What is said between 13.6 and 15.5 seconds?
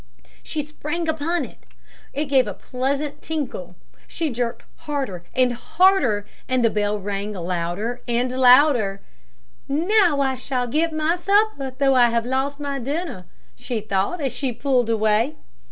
thought as she pulled away.